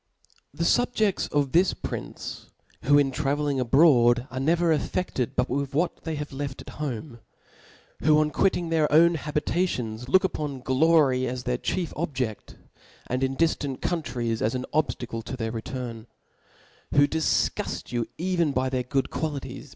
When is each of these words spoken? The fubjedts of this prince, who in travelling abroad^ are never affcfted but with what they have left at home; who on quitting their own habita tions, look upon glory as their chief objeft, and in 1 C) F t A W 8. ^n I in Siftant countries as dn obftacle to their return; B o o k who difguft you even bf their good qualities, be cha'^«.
The 0.51 0.63
fubjedts 0.63 1.31
of 1.31 1.51
this 1.51 1.75
prince, 1.75 2.49
who 2.85 2.97
in 2.97 3.11
travelling 3.11 3.59
abroad^ 3.59 4.25
are 4.31 4.39
never 4.39 4.75
affcfted 4.75 5.33
but 5.35 5.47
with 5.47 5.75
what 5.75 6.03
they 6.05 6.15
have 6.15 6.31
left 6.33 6.59
at 6.59 6.69
home; 6.77 7.19
who 8.01 8.17
on 8.17 8.31
quitting 8.31 8.69
their 8.69 8.91
own 8.91 9.13
habita 9.15 9.67
tions, 9.67 10.09
look 10.09 10.23
upon 10.23 10.61
glory 10.61 11.27
as 11.27 11.43
their 11.43 11.59
chief 11.59 11.93
objeft, 11.93 12.55
and 13.05 13.21
in 13.23 13.33
1 13.33 13.37
C) 13.41 13.45
F 13.45 13.59
t 13.59 13.67
A 13.67 13.69
W 13.69 13.69
8. 13.69 13.69
^n 13.69 13.69
I 13.69 13.69
in 13.73 13.77
Siftant 13.77 13.81
countries 13.81 14.41
as 14.41 14.55
dn 14.55 14.65
obftacle 14.73 15.23
to 15.23 15.37
their 15.37 15.51
return; 15.51 15.95
B 15.99 16.07
o 16.07 16.07
o 16.07 16.07
k 16.91 16.97
who 16.97 17.07
difguft 17.07 17.91
you 17.91 18.07
even 18.17 18.55
bf 18.55 18.71
their 18.71 18.81
good 18.81 19.11
qualities, 19.11 19.61
be 19.61 19.67
cha'^«. 19.67 19.69